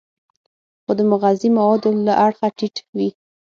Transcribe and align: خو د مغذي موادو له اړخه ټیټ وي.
خو 0.83 0.91
د 0.97 0.99
مغذي 1.11 1.49
موادو 1.57 1.89
له 2.07 2.13
اړخه 2.25 2.47
ټیټ 2.57 2.75
وي. 2.95 3.09